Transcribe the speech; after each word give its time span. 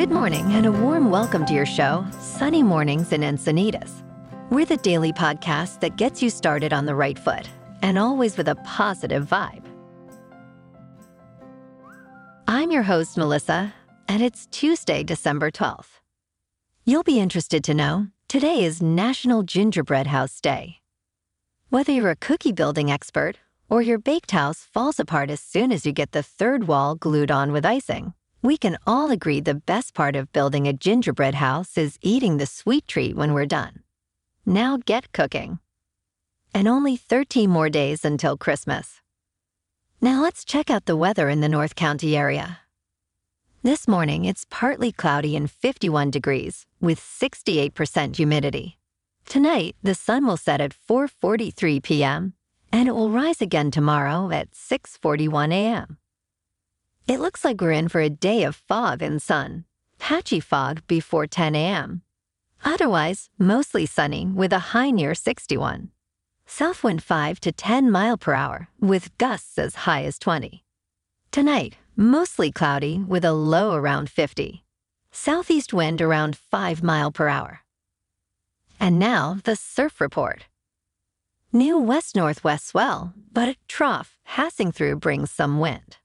Good 0.00 0.12
morning 0.12 0.54
and 0.54 0.64
a 0.64 0.72
warm 0.72 1.10
welcome 1.10 1.44
to 1.44 1.52
your 1.52 1.66
show, 1.66 2.06
Sunny 2.18 2.62
Mornings 2.62 3.12
in 3.12 3.20
Encinitas. 3.20 4.02
We're 4.48 4.64
the 4.64 4.78
daily 4.78 5.12
podcast 5.12 5.80
that 5.80 5.98
gets 5.98 6.22
you 6.22 6.30
started 6.30 6.72
on 6.72 6.86
the 6.86 6.94
right 6.94 7.18
foot 7.18 7.46
and 7.82 7.98
always 7.98 8.38
with 8.38 8.48
a 8.48 8.54
positive 8.64 9.28
vibe. 9.28 9.62
I'm 12.48 12.70
your 12.70 12.82
host, 12.82 13.18
Melissa, 13.18 13.74
and 14.08 14.22
it's 14.22 14.46
Tuesday, 14.46 15.04
December 15.04 15.50
12th. 15.50 16.00
You'll 16.86 17.02
be 17.02 17.20
interested 17.20 17.62
to 17.64 17.74
know 17.74 18.06
today 18.26 18.64
is 18.64 18.80
National 18.80 19.42
Gingerbread 19.42 20.06
House 20.06 20.40
Day. 20.40 20.78
Whether 21.68 21.92
you're 21.92 22.08
a 22.08 22.16
cookie 22.16 22.52
building 22.52 22.90
expert 22.90 23.36
or 23.68 23.82
your 23.82 23.98
baked 23.98 24.30
house 24.30 24.66
falls 24.72 24.98
apart 24.98 25.28
as 25.28 25.40
soon 25.40 25.70
as 25.70 25.84
you 25.84 25.92
get 25.92 26.12
the 26.12 26.22
third 26.22 26.66
wall 26.66 26.94
glued 26.94 27.30
on 27.30 27.52
with 27.52 27.66
icing, 27.66 28.14
we 28.42 28.56
can 28.56 28.78
all 28.86 29.10
agree 29.10 29.40
the 29.40 29.54
best 29.54 29.94
part 29.94 30.16
of 30.16 30.32
building 30.32 30.66
a 30.66 30.72
gingerbread 30.72 31.34
house 31.34 31.76
is 31.76 31.98
eating 32.00 32.38
the 32.38 32.46
sweet 32.46 32.88
treat 32.88 33.14
when 33.14 33.34
we're 33.34 33.46
done. 33.46 33.80
Now 34.46 34.78
get 34.84 35.12
cooking. 35.12 35.58
And 36.54 36.66
only 36.66 36.96
13 36.96 37.50
more 37.50 37.68
days 37.68 38.04
until 38.04 38.36
Christmas. 38.36 39.00
Now 40.00 40.22
let's 40.22 40.44
check 40.44 40.70
out 40.70 40.86
the 40.86 40.96
weather 40.96 41.28
in 41.28 41.40
the 41.40 41.48
North 41.48 41.74
County 41.74 42.16
area. 42.16 42.60
This 43.62 43.86
morning, 43.86 44.24
it's 44.24 44.46
partly 44.48 44.90
cloudy 44.90 45.36
and 45.36 45.50
51 45.50 46.10
degrees 46.10 46.66
with 46.80 46.98
68% 46.98 48.16
humidity. 48.16 48.78
Tonight, 49.26 49.76
the 49.82 49.94
sun 49.94 50.26
will 50.26 50.38
set 50.38 50.62
at 50.62 50.72
4:43 50.72 51.82
p.m. 51.82 52.32
and 52.72 52.88
it 52.88 52.92
will 52.92 53.10
rise 53.10 53.42
again 53.42 53.70
tomorrow 53.70 54.30
at 54.30 54.50
6:41 54.52 55.52
a.m. 55.52 55.99
It 57.10 57.18
looks 57.18 57.44
like 57.44 57.60
we're 57.60 57.72
in 57.72 57.88
for 57.88 58.00
a 58.00 58.08
day 58.08 58.44
of 58.44 58.54
fog 58.54 59.02
and 59.02 59.20
sun, 59.20 59.64
patchy 59.98 60.38
fog 60.38 60.86
before 60.86 61.26
10 61.26 61.56
a.m. 61.56 62.02
Otherwise, 62.64 63.30
mostly 63.36 63.84
sunny 63.84 64.26
with 64.26 64.52
a 64.52 64.70
high 64.70 64.92
near 64.92 65.16
61. 65.16 65.90
South 66.46 66.84
wind 66.84 67.02
5 67.02 67.40
to 67.40 67.50
10 67.50 67.90
mile 67.90 68.16
per 68.16 68.32
hour 68.32 68.68
with 68.78 69.10
gusts 69.18 69.58
as 69.58 69.74
high 69.86 70.04
as 70.04 70.20
20. 70.20 70.62
Tonight, 71.32 71.78
mostly 71.96 72.52
cloudy 72.52 73.00
with 73.00 73.24
a 73.24 73.32
low 73.32 73.74
around 73.74 74.08
50. 74.08 74.62
Southeast 75.10 75.72
wind 75.72 76.00
around 76.00 76.36
5 76.36 76.80
mile 76.80 77.10
per 77.10 77.26
hour. 77.26 77.62
And 78.78 79.00
now 79.00 79.38
the 79.42 79.56
surf 79.56 80.00
report. 80.00 80.46
New 81.52 81.76
west 81.76 82.14
northwest 82.14 82.68
swell, 82.68 83.14
but 83.32 83.48
a 83.48 83.56
trough 83.66 84.16
passing 84.24 84.70
through 84.70 85.00
brings 85.00 85.32
some 85.32 85.58
wind. 85.58 85.96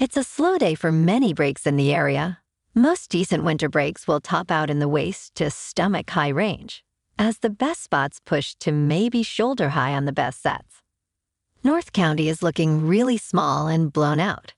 It's 0.00 0.16
a 0.16 0.24
slow 0.24 0.56
day 0.56 0.74
for 0.74 0.90
many 0.90 1.34
breaks 1.34 1.66
in 1.66 1.76
the 1.76 1.92
area. 1.92 2.38
Most 2.74 3.10
decent 3.10 3.44
winter 3.44 3.68
breaks 3.68 4.08
will 4.08 4.18
top 4.18 4.50
out 4.50 4.70
in 4.70 4.78
the 4.78 4.88
waist 4.88 5.34
to 5.34 5.50
stomach 5.50 6.08
high 6.08 6.30
range, 6.30 6.82
as 7.18 7.40
the 7.40 7.50
best 7.50 7.82
spots 7.82 8.18
push 8.24 8.54
to 8.60 8.72
maybe 8.72 9.22
shoulder 9.22 9.68
high 9.70 9.92
on 9.92 10.06
the 10.06 10.20
best 10.22 10.40
sets. 10.40 10.80
North 11.62 11.92
County 11.92 12.30
is 12.30 12.42
looking 12.42 12.86
really 12.86 13.18
small 13.18 13.68
and 13.68 13.92
blown 13.92 14.20
out. 14.20 14.54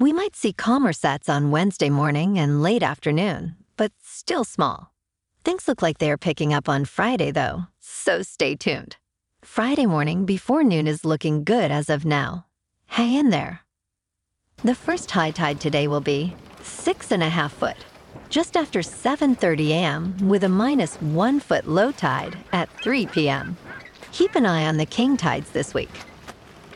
We 0.00 0.12
might 0.12 0.34
see 0.34 0.52
calmer 0.52 0.92
sets 0.92 1.28
on 1.28 1.52
Wednesday 1.52 1.88
morning 1.88 2.36
and 2.36 2.60
late 2.60 2.82
afternoon, 2.82 3.54
but 3.76 3.92
still 4.02 4.42
small. 4.42 4.92
Things 5.44 5.68
look 5.68 5.80
like 5.80 5.98
they 5.98 6.10
are 6.10 6.18
picking 6.18 6.52
up 6.52 6.68
on 6.68 6.86
Friday, 6.86 7.30
though, 7.30 7.66
so 7.78 8.22
stay 8.22 8.56
tuned. 8.56 8.96
Friday 9.42 9.86
morning 9.86 10.26
before 10.26 10.64
noon 10.64 10.88
is 10.88 11.04
looking 11.04 11.44
good 11.44 11.70
as 11.70 11.88
of 11.88 12.04
now. 12.04 12.46
Hang 12.86 13.14
in 13.14 13.30
there. 13.30 13.61
The 14.58 14.74
first 14.74 15.10
high 15.10 15.32
tide 15.32 15.60
today 15.60 15.88
will 15.88 16.00
be 16.00 16.36
six 16.62 17.10
and 17.10 17.22
a 17.22 17.28
half 17.28 17.52
foot, 17.52 17.76
just 18.28 18.56
after 18.56 18.80
7.30 18.80 19.70
a.m. 19.70 20.28
with 20.28 20.44
a 20.44 20.48
minus 20.48 20.96
one 20.96 21.40
foot 21.40 21.66
low 21.66 21.90
tide 21.92 22.38
at 22.52 22.70
3 22.82 23.06
p.m. 23.06 23.56
Keep 24.12 24.36
an 24.36 24.46
eye 24.46 24.66
on 24.66 24.76
the 24.76 24.86
king 24.86 25.16
tides 25.16 25.50
this 25.50 25.74
week. 25.74 25.90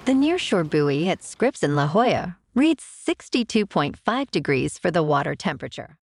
The 0.04 0.12
nearshore 0.12 0.68
buoy 0.68 1.08
at 1.08 1.22
Scripps 1.22 1.62
in 1.62 1.76
La 1.76 1.86
Jolla 1.86 2.38
reads 2.54 2.82
62.5 2.84 4.30
degrees 4.30 4.78
for 4.78 4.90
the 4.90 5.02
water 5.02 5.34
temperature. 5.34 5.96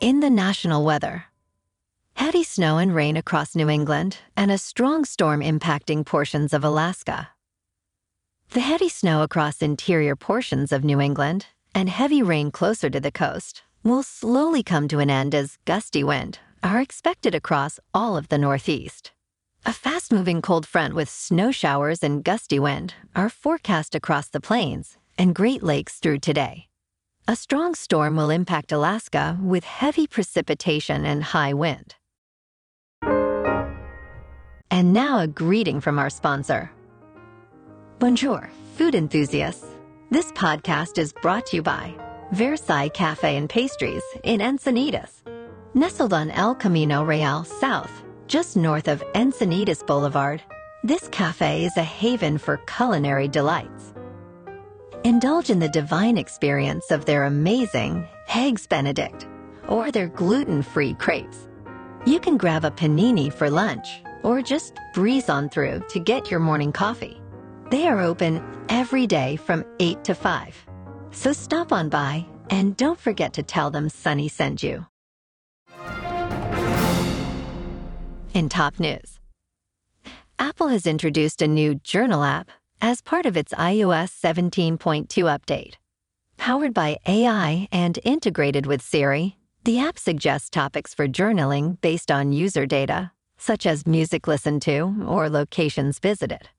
In 0.00 0.20
the 0.20 0.30
national 0.30 0.84
weather, 0.84 1.26
heavy 2.14 2.42
snow 2.42 2.78
and 2.78 2.94
rain 2.94 3.16
across 3.16 3.54
New 3.54 3.70
England 3.70 4.18
and 4.36 4.50
a 4.50 4.58
strong 4.58 5.04
storm 5.04 5.40
impacting 5.40 6.04
portions 6.04 6.52
of 6.52 6.64
Alaska. 6.64 7.28
The 8.54 8.60
heavy 8.60 8.88
snow 8.88 9.24
across 9.24 9.62
interior 9.62 10.14
portions 10.14 10.70
of 10.70 10.84
New 10.84 11.00
England 11.00 11.46
and 11.74 11.88
heavy 11.88 12.22
rain 12.22 12.52
closer 12.52 12.88
to 12.88 13.00
the 13.00 13.10
coast 13.10 13.64
will 13.82 14.04
slowly 14.04 14.62
come 14.62 14.86
to 14.86 15.00
an 15.00 15.10
end 15.10 15.34
as 15.34 15.58
gusty 15.64 16.04
wind 16.04 16.38
are 16.62 16.80
expected 16.80 17.34
across 17.34 17.80
all 17.92 18.16
of 18.16 18.28
the 18.28 18.38
Northeast. 18.38 19.10
A 19.66 19.72
fast 19.72 20.12
moving 20.12 20.40
cold 20.40 20.66
front 20.68 20.94
with 20.94 21.08
snow 21.08 21.50
showers 21.50 22.04
and 22.04 22.22
gusty 22.22 22.60
wind 22.60 22.94
are 23.16 23.28
forecast 23.28 23.96
across 23.96 24.28
the 24.28 24.40
plains 24.40 24.98
and 25.18 25.34
Great 25.34 25.64
Lakes 25.64 25.98
through 25.98 26.20
today. 26.20 26.68
A 27.26 27.34
strong 27.34 27.74
storm 27.74 28.14
will 28.14 28.30
impact 28.30 28.70
Alaska 28.70 29.36
with 29.42 29.64
heavy 29.64 30.06
precipitation 30.06 31.04
and 31.04 31.24
high 31.24 31.54
wind. 31.54 31.96
And 34.70 34.92
now 34.92 35.18
a 35.18 35.26
greeting 35.26 35.80
from 35.80 35.98
our 35.98 36.08
sponsor. 36.08 36.70
Bonjour, 38.04 38.50
food 38.74 38.94
enthusiasts. 38.94 39.64
This 40.10 40.30
podcast 40.32 40.98
is 40.98 41.14
brought 41.22 41.46
to 41.46 41.56
you 41.56 41.62
by 41.62 41.94
Versailles 42.32 42.90
Cafe 42.90 43.34
and 43.34 43.48
Pastries 43.48 44.02
in 44.24 44.40
Encinitas. 44.40 45.22
Nestled 45.72 46.12
on 46.12 46.30
El 46.32 46.54
Camino 46.54 47.02
Real 47.02 47.44
South, 47.44 48.04
just 48.26 48.58
north 48.58 48.88
of 48.88 49.02
Encinitas 49.14 49.86
Boulevard, 49.86 50.42
this 50.82 51.08
cafe 51.08 51.64
is 51.64 51.74
a 51.78 51.82
haven 51.82 52.36
for 52.36 52.58
culinary 52.66 53.26
delights. 53.26 53.94
Indulge 55.04 55.48
in 55.48 55.58
the 55.58 55.70
divine 55.70 56.18
experience 56.18 56.90
of 56.90 57.06
their 57.06 57.24
amazing 57.24 58.06
Eggs 58.34 58.66
Benedict 58.66 59.26
or 59.66 59.90
their 59.90 60.08
gluten 60.08 60.60
free 60.60 60.92
crepes. 60.92 61.48
You 62.04 62.20
can 62.20 62.36
grab 62.36 62.66
a 62.66 62.70
panini 62.70 63.32
for 63.32 63.48
lunch 63.48 64.02
or 64.22 64.42
just 64.42 64.78
breeze 64.92 65.30
on 65.30 65.48
through 65.48 65.82
to 65.88 65.98
get 65.98 66.30
your 66.30 66.40
morning 66.40 66.70
coffee. 66.70 67.18
They 67.74 67.88
are 67.88 68.00
open 68.00 68.40
every 68.68 69.04
day 69.04 69.34
from 69.34 69.64
8 69.80 70.04
to 70.04 70.14
5. 70.14 70.66
So 71.10 71.32
stop 71.32 71.72
on 71.72 71.88
by 71.88 72.24
and 72.48 72.76
don't 72.76 73.00
forget 73.00 73.32
to 73.32 73.42
tell 73.42 73.72
them 73.72 73.88
Sunny 73.88 74.28
sent 74.28 74.62
you. 74.62 74.86
In 78.32 78.48
top 78.48 78.78
news, 78.78 79.18
Apple 80.38 80.68
has 80.68 80.86
introduced 80.86 81.42
a 81.42 81.48
new 81.48 81.74
journal 81.74 82.22
app 82.22 82.48
as 82.80 83.02
part 83.02 83.26
of 83.26 83.36
its 83.36 83.52
iOS 83.54 84.12
17.2 84.22 85.08
update. 85.08 85.74
Powered 86.36 86.74
by 86.74 86.98
AI 87.08 87.66
and 87.72 87.98
integrated 88.04 88.66
with 88.66 88.82
Siri, 88.82 89.36
the 89.64 89.80
app 89.80 89.98
suggests 89.98 90.48
topics 90.48 90.94
for 90.94 91.08
journaling 91.08 91.80
based 91.80 92.12
on 92.12 92.32
user 92.32 92.66
data, 92.66 93.10
such 93.36 93.66
as 93.66 93.84
music 93.84 94.28
listened 94.28 94.62
to 94.62 94.94
or 95.08 95.28
locations 95.28 95.98
visited. 95.98 96.50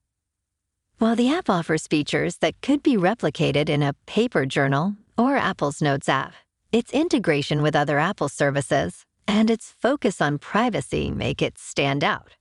While 0.98 1.18
the 1.18 1.30
app 1.30 1.50
offers 1.50 1.88
features 1.88 2.38
that 2.38 2.62
could 2.62 2.82
be 2.82 2.96
replicated 2.96 3.68
in 3.68 3.84
a 3.84 3.96
paper 4.06 4.46
journal 4.46 4.96
or 5.18 5.36
Apple's 5.36 5.82
Notes 5.82 6.08
app, 6.08 6.34
its 6.72 6.94
integration 6.94 7.62
with 7.62 7.76
other 7.76 8.00
Apple 8.00 8.30
services 8.30 9.06
and 9.28 9.50
its 9.50 9.74
focus 9.82 10.22
on 10.22 10.38
privacy 10.38 11.12
make 11.12 11.42
it 11.42 11.58
stand 11.58 12.02
out. 12.02 12.38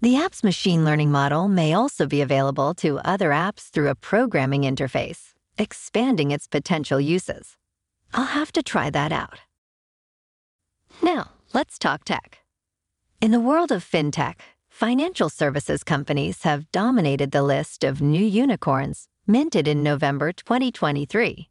The 0.00 0.16
app's 0.16 0.44
machine 0.44 0.84
learning 0.84 1.10
model 1.10 1.48
may 1.48 1.72
also 1.72 2.06
be 2.06 2.20
available 2.20 2.74
to 2.74 2.98
other 3.00 3.30
apps 3.30 3.70
through 3.70 3.88
a 3.88 3.96
programming 3.96 4.62
interface, 4.62 5.34
expanding 5.58 6.30
its 6.30 6.46
potential 6.46 7.00
uses. 7.00 7.56
I'll 8.14 8.26
have 8.26 8.52
to 8.52 8.62
try 8.62 8.88
that 8.90 9.10
out. 9.10 9.40
Now, 11.02 11.32
let's 11.52 11.76
talk 11.76 12.04
tech. 12.04 12.38
In 13.20 13.30
the 13.30 13.40
world 13.40 13.72
of 13.72 13.84
fintech, 13.84 14.40
financial 14.72 15.28
services 15.28 15.84
companies 15.84 16.42
have 16.44 16.70
dominated 16.72 17.30
the 17.30 17.42
list 17.42 17.84
of 17.84 18.00
new 18.00 18.24
unicorns 18.24 19.06
minted 19.26 19.68
in 19.68 19.82
November 19.82 20.32
2023. 20.32 21.50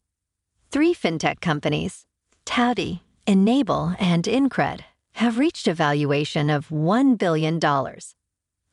Three 0.71 0.94
fintech 0.94 1.39
companies, 1.39 2.06
Tabby, 2.45 3.03
Enable, 3.27 3.95
and 4.00 4.23
Incred, 4.23 4.81
have 5.13 5.38
reached 5.38 5.68
a 5.68 5.73
valuation 5.73 6.50
of 6.50 6.69
$1 6.69 7.18
billion. 7.18 7.59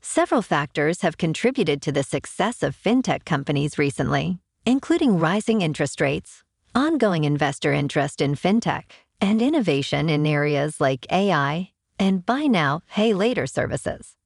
Several 0.01 0.43
factors 0.43 1.03
have 1.03 1.19
contributed 1.19 1.83
to 1.83 1.93
the 1.93 2.03
success 2.03 2.63
of 2.63 2.75
fintech 2.75 3.27
companies 3.27 3.79
recently, 3.79 4.39
including 4.65 5.19
rising 5.19 5.61
interest 5.61 6.01
rates, 6.01 6.43
ongoing 6.75 7.25
investor 7.25 7.73
interest 7.73 8.23
in 8.23 8.35
fintech, 8.35 8.85
and 9.21 9.43
innovation 9.43 10.09
in 10.09 10.27
areas 10.27 10.81
like 10.81 11.07
AI 11.13 11.71
and 11.99 12.25
buy 12.25 12.45
now, 12.47 12.81
pay 12.89 13.13
later 13.13 13.47
services. 13.47 14.18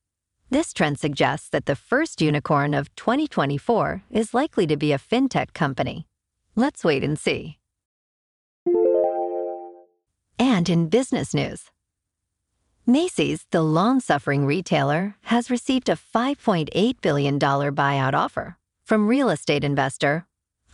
This 0.52 0.74
trend 0.74 0.98
suggests 0.98 1.48
that 1.48 1.64
the 1.64 1.74
first 1.74 2.20
unicorn 2.20 2.74
of 2.74 2.94
2024 2.94 4.02
is 4.10 4.34
likely 4.34 4.66
to 4.66 4.76
be 4.76 4.92
a 4.92 4.98
fintech 4.98 5.54
company. 5.54 6.06
Let's 6.54 6.84
wait 6.84 7.02
and 7.02 7.18
see. 7.18 7.58
And 10.38 10.68
in 10.68 10.90
business 10.90 11.32
news, 11.32 11.70
Macy's, 12.84 13.46
the 13.50 13.62
long 13.62 13.98
suffering 14.00 14.44
retailer, 14.44 15.16
has 15.22 15.50
received 15.50 15.88
a 15.88 15.96
$5.8 15.96 17.00
billion 17.00 17.38
buyout 17.38 18.12
offer 18.12 18.58
from 18.84 19.08
real 19.08 19.30
estate 19.30 19.64
investor, 19.64 20.26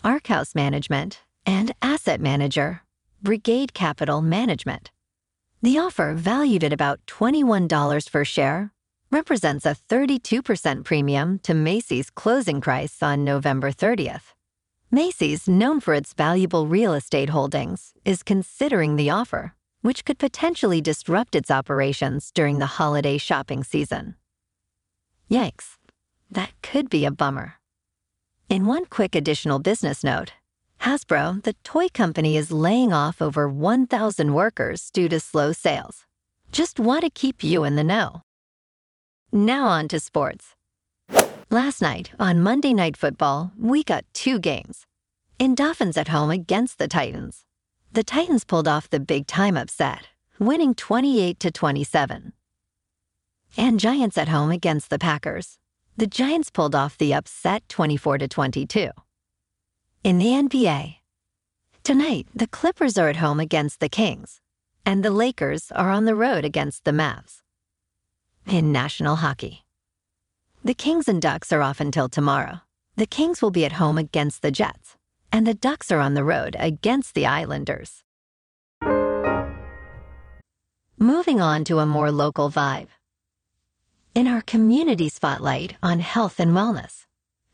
Arkhouse 0.02 0.56
Management, 0.56 1.20
and 1.46 1.70
asset 1.80 2.20
manager, 2.20 2.82
Brigade 3.22 3.74
Capital 3.74 4.22
Management. 4.22 4.90
The 5.62 5.78
offer, 5.78 6.14
valued 6.14 6.64
at 6.64 6.72
about 6.72 6.98
$21 7.06 8.10
per 8.10 8.24
share, 8.24 8.72
represents 9.10 9.64
a 9.64 9.76
32% 9.88 10.84
premium 10.84 11.38
to 11.40 11.54
Macy's 11.54 12.10
closing 12.10 12.60
price 12.60 13.02
on 13.02 13.24
November 13.24 13.70
30th. 13.72 14.34
Macy's, 14.90 15.48
known 15.48 15.80
for 15.80 15.94
its 15.94 16.14
valuable 16.14 16.66
real 16.66 16.94
estate 16.94 17.30
holdings, 17.30 17.92
is 18.04 18.22
considering 18.22 18.96
the 18.96 19.10
offer, 19.10 19.54
which 19.82 20.04
could 20.04 20.18
potentially 20.18 20.80
disrupt 20.80 21.34
its 21.34 21.50
operations 21.50 22.30
during 22.34 22.58
the 22.58 22.78
holiday 22.78 23.18
shopping 23.18 23.62
season. 23.62 24.14
Yikes, 25.30 25.76
that 26.30 26.52
could 26.62 26.88
be 26.88 27.04
a 27.04 27.10
bummer. 27.10 27.54
In 28.48 28.66
one 28.66 28.86
quick 28.86 29.14
additional 29.14 29.58
business 29.58 30.02
note, 30.02 30.32
Hasbro, 30.80 31.42
the 31.42 31.54
toy 31.64 31.88
company, 31.92 32.36
is 32.36 32.50
laying 32.50 32.92
off 32.92 33.20
over 33.20 33.48
1,000 33.48 34.32
workers 34.32 34.90
due 34.90 35.08
to 35.08 35.20
slow 35.20 35.52
sales. 35.52 36.06
Just 36.50 36.80
want 36.80 37.02
to 37.04 37.10
keep 37.10 37.44
you 37.44 37.64
in 37.64 37.76
the 37.76 37.84
know. 37.84 38.22
Now 39.32 39.66
on 39.66 39.88
to 39.88 40.00
sports. 40.00 40.54
Last 41.50 41.82
night, 41.82 42.12
on 42.18 42.40
Monday 42.40 42.72
Night 42.72 42.96
Football, 42.96 43.52
we 43.58 43.84
got 43.84 44.06
two 44.14 44.38
games. 44.38 44.86
In 45.38 45.54
Dolphins 45.54 45.98
at 45.98 46.08
home 46.08 46.30
against 46.30 46.78
the 46.78 46.88
Titans, 46.88 47.44
the 47.92 48.02
Titans 48.02 48.44
pulled 48.44 48.66
off 48.66 48.88
the 48.88 49.00
big 49.00 49.26
time 49.26 49.54
upset, 49.54 50.08
winning 50.38 50.74
28 50.74 51.38
to 51.40 51.50
27. 51.50 52.32
And 53.58 53.78
Giants 53.78 54.16
at 54.16 54.28
home 54.28 54.50
against 54.50 54.88
the 54.88 54.98
Packers, 54.98 55.58
the 55.94 56.06
Giants 56.06 56.50
pulled 56.50 56.74
off 56.74 56.96
the 56.96 57.12
upset 57.12 57.68
24 57.68 58.18
to 58.18 58.28
22. 58.28 58.90
In 60.04 60.18
the 60.18 60.28
NBA, 60.28 60.96
tonight 61.82 62.28
the 62.34 62.46
Clippers 62.46 62.96
are 62.96 63.10
at 63.10 63.16
home 63.16 63.40
against 63.40 63.80
the 63.80 63.90
Kings, 63.90 64.40
and 64.86 65.04
the 65.04 65.10
Lakers 65.10 65.70
are 65.72 65.90
on 65.90 66.06
the 66.06 66.14
road 66.14 66.46
against 66.46 66.84
the 66.84 66.92
Mavs. 66.92 67.42
In 68.48 68.72
national 68.72 69.16
hockey, 69.16 69.66
the 70.64 70.72
Kings 70.72 71.06
and 71.06 71.20
Ducks 71.20 71.52
are 71.52 71.60
off 71.60 71.80
until 71.80 72.08
tomorrow. 72.08 72.62
The 72.96 73.04
Kings 73.04 73.42
will 73.42 73.50
be 73.50 73.66
at 73.66 73.72
home 73.72 73.98
against 73.98 74.40
the 74.40 74.50
Jets, 74.50 74.96
and 75.30 75.46
the 75.46 75.52
Ducks 75.52 75.92
are 75.92 76.00
on 76.00 76.14
the 76.14 76.24
road 76.24 76.56
against 76.58 77.14
the 77.14 77.26
Islanders. 77.26 78.02
Moving 80.98 81.42
on 81.42 81.62
to 81.64 81.80
a 81.80 81.84
more 81.84 82.10
local 82.10 82.50
vibe. 82.50 82.88
In 84.14 84.26
our 84.26 84.40
community 84.40 85.10
spotlight 85.10 85.76
on 85.82 86.00
health 86.00 86.40
and 86.40 86.52
wellness, 86.52 87.04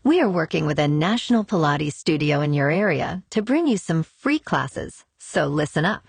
we 0.04 0.20
are 0.20 0.30
working 0.30 0.64
with 0.64 0.78
a 0.78 0.86
national 0.86 1.44
Pilates 1.44 1.94
studio 1.94 2.40
in 2.40 2.52
your 2.52 2.70
area 2.70 3.24
to 3.30 3.42
bring 3.42 3.66
you 3.66 3.78
some 3.78 4.04
free 4.04 4.38
classes, 4.38 5.04
so 5.18 5.48
listen 5.48 5.84
up. 5.84 6.06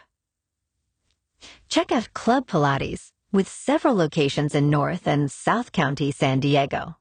Check 1.69 1.91
out 1.91 2.13
Club 2.13 2.45
Pilates 2.45 3.11
with 3.35 3.49
several 3.49 3.93
locations 3.93 4.55
in 4.55 4.69
North 4.69 5.05
and 5.05 5.29
South 5.29 5.73
County, 5.73 6.09
San 6.09 6.39
Diego. 6.39 6.95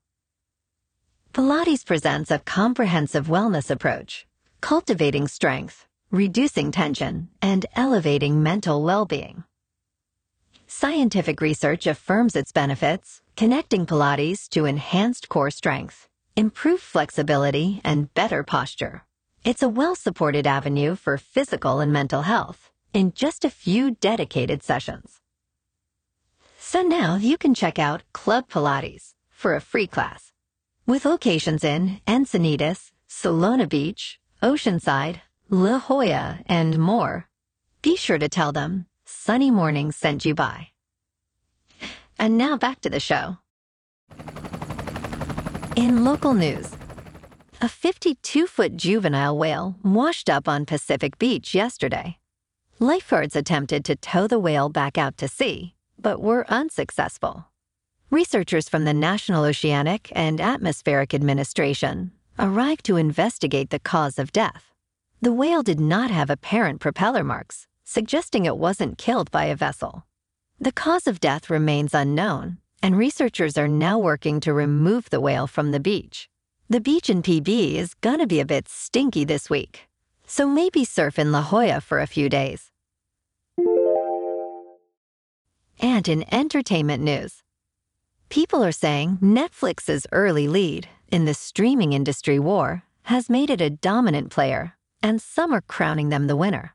Pilates 1.33 1.87
presents 1.87 2.29
a 2.29 2.41
comprehensive 2.41 3.29
wellness 3.29 3.71
approach, 3.71 4.27
cultivating 4.61 5.29
strength, 5.29 5.87
reducing 6.11 6.73
tension, 6.73 7.29
and 7.41 7.67
elevating 7.77 8.43
mental 8.43 8.83
well-being. 8.83 9.45
Scientific 10.67 11.41
research 11.41 11.87
affirms 11.87 12.35
its 12.35 12.51
benefits, 12.51 13.23
connecting 13.37 13.87
Pilates 13.87 14.49
to 14.49 14.65
enhanced 14.65 15.29
core 15.29 15.53
strength, 15.53 16.09
improved 16.35 16.83
flexibility, 16.83 17.81
and 17.85 18.13
better 18.15 18.43
posture. 18.43 19.05
It's 19.45 19.63
a 19.63 19.69
well-supported 19.69 20.49
avenue 20.49 20.97
for 20.97 21.17
physical 21.17 21.79
and 21.79 21.93
mental 21.93 22.23
health 22.23 22.73
in 22.93 23.13
just 23.13 23.45
a 23.45 23.51
few 23.51 23.93
dedicated 23.93 24.65
sessions. 24.65 25.21
So 26.75 26.83
now 26.83 27.15
you 27.15 27.39
can 27.39 27.55
check 27.55 27.79
out 27.79 28.03
Club 28.13 28.49
Pilates 28.49 29.13
for 29.31 29.55
a 29.55 29.61
free 29.61 29.87
class. 29.87 30.33
With 30.89 31.05
locations 31.05 31.63
in 31.63 32.01
Encinitas, 32.05 32.91
Solana 33.09 33.69
Beach, 33.69 34.19
Oceanside, 34.43 35.21
La 35.49 35.79
Jolla, 35.79 36.41
and 36.47 36.77
more, 36.77 37.29
be 37.81 37.95
sure 37.95 38.19
to 38.19 38.29
tell 38.29 38.51
them 38.51 38.87
Sunny 39.05 39.53
Mornings 39.53 39.95
sent 39.95 40.25
you 40.25 40.35
by. 40.35 40.71
And 42.19 42.37
now 42.37 42.57
back 42.57 42.81
to 42.81 42.91
the 42.91 42.99
show. 42.99 43.39
In 45.77 46.03
local 46.03 46.35
news, 46.35 46.73
a 47.61 47.69
52 47.69 48.49
foot 48.49 48.77
juvenile 48.77 49.39
whale 49.39 49.77
washed 49.85 50.29
up 50.29 50.49
on 50.49 50.67
Pacific 50.67 51.21
Beach 51.21 51.55
yesterday. 51.55 52.19
Lifeguards 52.81 53.37
attempted 53.37 53.85
to 53.85 53.95
tow 53.95 54.27
the 54.27 54.41
whale 54.41 54.69
back 54.69 54.99
out 54.99 55.17
to 55.19 55.29
sea, 55.29 55.75
but 56.05 56.21
were 56.21 56.45
unsuccessful. 56.51 57.47
Researchers 58.11 58.69
from 58.69 58.85
the 58.85 58.93
National 58.93 59.45
Oceanic 59.45 60.13
and 60.15 60.39
Atmospheric 60.39 61.15
Administration 61.15 62.13
arrived 62.39 62.85
to 62.85 62.99
investigate 62.99 63.71
the 63.71 63.81
cause 63.81 64.19
of 64.19 64.31
death. 64.31 64.75
The 65.23 65.33
whale 65.33 65.63
did 65.63 65.81
not 65.81 66.11
have 66.11 66.29
apparent 66.29 66.81
propeller 66.81 67.25
marks, 67.25 67.67
suggesting 67.85 68.45
it 68.45 68.59
wasn't 68.59 68.99
killed 68.99 69.31
by 69.31 69.47
a 69.47 69.57
vessel. 69.57 70.05
The 70.61 70.73
cause 70.73 71.07
of 71.07 71.21
death 71.21 71.49
remains 71.49 71.95
unknown, 71.95 72.59
and 72.83 72.99
researchers 72.99 73.57
are 73.57 73.67
now 73.67 73.99
working 73.99 74.41
to 74.41 74.53
remove 74.53 75.09
the 75.09 75.21
whale 75.21 75.47
from 75.47 75.71
the 75.71 75.81
beach. 75.81 76.29
The 76.69 76.83
beach 76.83 77.09
in 77.09 77.23
PB 77.23 77.77
is 77.77 77.95
gonna 77.95 78.27
be 78.27 78.41
a 78.41 78.53
bit 78.55 78.69
stinky 78.69 79.25
this 79.25 79.49
week, 79.49 79.89
so 80.27 80.47
maybe 80.47 80.85
surf 80.85 81.19
in 81.19 81.33
La 81.33 81.43
Jolla 81.43 81.81
for 81.81 81.99
a 81.99 82.07
few 82.07 82.29
days. 82.29 82.74
And 85.81 86.09
in 86.09 86.25
entertainment 86.33 87.03
news, 87.03 87.43
people 88.29 88.65
are 88.65 88.73
saying 88.73 89.19
Netflix's 89.21 90.07
early 90.13 90.49
lead 90.49 90.89
in 91.09 91.25
the 91.25 91.35
streaming 91.35 91.93
industry 91.93 92.39
war 92.39 92.83
has 93.05 93.29
made 93.29 93.51
it 93.51 93.61
a 93.61 93.71
dominant 93.71 94.31
player, 94.31 94.77
and 95.03 95.21
some 95.21 95.53
are 95.53 95.61
crowning 95.61 96.09
them 96.09 96.27
the 96.27 96.37
winner. 96.37 96.75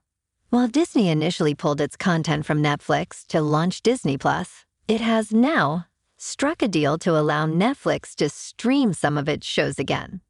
While 0.50 0.67
Disney 0.67 1.09
initially 1.09 1.53
pulled 1.53 1.81
its 1.81 1.95
content 1.95 2.45
from 2.45 2.63
Netflix 2.63 3.25
to 3.27 3.41
launch 3.41 3.81
Disney 3.81 4.17
Plus, 4.17 4.65
it 4.88 5.01
has 5.01 5.31
now 5.31 5.85
struck 6.17 6.62
a 6.62 6.67
deal 6.67 6.97
to 7.00 7.17
allow 7.17 7.45
Netflix 7.45 8.15
to 8.15 8.29
stream 8.29 8.93
some 8.93 9.17
of 9.17 9.29
its 9.29 9.45
shows 9.45 9.79
again. 9.79 10.21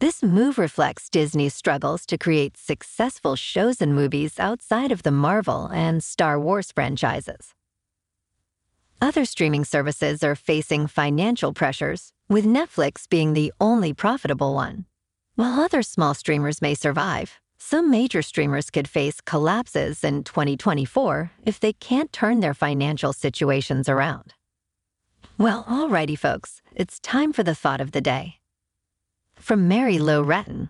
This 0.00 0.22
move 0.22 0.58
reflects 0.58 1.10
Disney's 1.10 1.54
struggles 1.54 2.06
to 2.06 2.16
create 2.16 2.56
successful 2.56 3.36
shows 3.36 3.82
and 3.82 3.94
movies 3.94 4.40
outside 4.40 4.92
of 4.92 5.02
the 5.02 5.10
Marvel 5.10 5.66
and 5.66 6.02
Star 6.02 6.40
Wars 6.40 6.72
franchises. 6.72 7.54
Other 9.02 9.24
streaming 9.24 9.64
services 9.64 10.22
are 10.22 10.34
facing 10.34 10.86
financial 10.86 11.54
pressures, 11.54 12.12
with 12.28 12.44
Netflix 12.44 13.08
being 13.08 13.32
the 13.32 13.50
only 13.58 13.94
profitable 13.94 14.54
one. 14.54 14.84
While 15.36 15.58
other 15.58 15.82
small 15.82 16.12
streamers 16.12 16.60
may 16.60 16.74
survive, 16.74 17.40
some 17.58 17.90
major 17.90 18.20
streamers 18.20 18.70
could 18.70 18.86
face 18.86 19.22
collapses 19.22 20.04
in 20.04 20.24
2024 20.24 21.30
if 21.46 21.58
they 21.58 21.72
can't 21.72 22.12
turn 22.12 22.40
their 22.40 22.52
financial 22.52 23.14
situations 23.14 23.88
around. 23.88 24.34
Well, 25.38 25.64
alrighty, 25.64 26.18
folks, 26.18 26.60
it's 26.74 27.00
time 27.00 27.32
for 27.32 27.42
the 27.42 27.54
thought 27.54 27.80
of 27.80 27.92
the 27.92 28.02
day. 28.02 28.40
From 29.36 29.66
Mary 29.66 29.98
Lou 29.98 30.22
Retton 30.22 30.68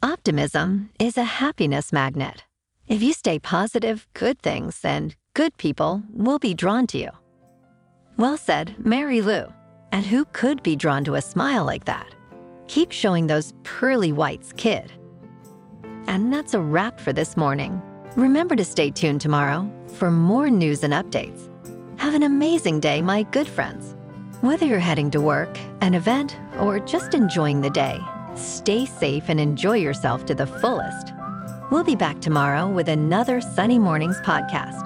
Optimism 0.00 0.90
is 1.00 1.18
a 1.18 1.24
happiness 1.24 1.92
magnet. 1.92 2.44
If 2.86 3.02
you 3.02 3.12
stay 3.12 3.40
positive, 3.40 4.06
good 4.14 4.38
things 4.38 4.78
and 4.84 5.16
good 5.36 5.54
people 5.58 6.02
will 6.14 6.38
be 6.38 6.54
drawn 6.54 6.86
to 6.86 6.96
you. 6.96 7.10
Well 8.16 8.38
said, 8.38 8.74
Mary 8.78 9.20
Lou. 9.20 9.52
And 9.92 10.02
who 10.02 10.24
could 10.32 10.62
be 10.62 10.76
drawn 10.76 11.04
to 11.04 11.16
a 11.16 11.20
smile 11.20 11.66
like 11.66 11.84
that? 11.84 12.14
Keep 12.68 12.90
showing 12.90 13.26
those 13.26 13.52
pearly 13.62 14.12
whites, 14.12 14.54
kid. 14.56 14.90
And 16.06 16.32
that's 16.32 16.54
a 16.54 16.60
wrap 16.60 16.98
for 16.98 17.12
this 17.12 17.36
morning. 17.36 17.82
Remember 18.16 18.56
to 18.56 18.64
stay 18.64 18.90
tuned 18.90 19.20
tomorrow 19.20 19.70
for 19.98 20.10
more 20.10 20.48
news 20.48 20.82
and 20.84 20.94
updates. 20.94 21.50
Have 21.98 22.14
an 22.14 22.22
amazing 22.22 22.80
day, 22.80 23.02
my 23.02 23.22
good 23.24 23.46
friends. 23.46 23.94
Whether 24.40 24.64
you're 24.64 24.78
heading 24.78 25.10
to 25.10 25.20
work, 25.20 25.58
an 25.82 25.92
event, 25.92 26.34
or 26.60 26.80
just 26.80 27.12
enjoying 27.12 27.60
the 27.60 27.68
day, 27.68 28.00
stay 28.36 28.86
safe 28.86 29.24
and 29.28 29.38
enjoy 29.38 29.76
yourself 29.76 30.24
to 30.26 30.34
the 30.34 30.46
fullest. 30.46 31.12
We'll 31.70 31.84
be 31.84 31.94
back 31.94 32.20
tomorrow 32.22 32.66
with 32.70 32.88
another 32.88 33.42
Sunny 33.42 33.78
Mornings 33.78 34.18
podcast. 34.22 34.85